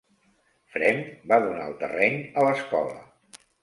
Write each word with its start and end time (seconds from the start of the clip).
Fremd 0.77 1.13
va 1.33 1.41
donar 1.45 1.69
el 1.69 1.79
terreny 1.87 2.21
a 2.27 2.51
l'escola. 2.51 3.03